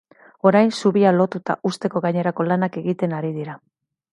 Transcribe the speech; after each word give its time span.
Orain, 0.51 0.71
zubia 0.79 1.11
lotuta 1.17 1.57
uzteko 1.71 2.03
gainerako 2.09 2.49
lanak 2.53 2.81
egiten 2.85 3.17
ari 3.19 3.31
dira. 3.37 3.61